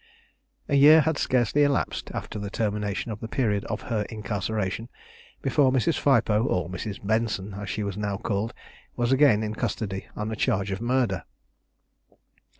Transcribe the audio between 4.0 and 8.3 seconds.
incarceration, before Mrs. Phipoe, or Mrs. Benson, as she was now